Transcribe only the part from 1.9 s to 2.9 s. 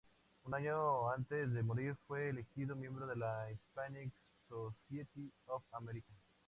fue elegido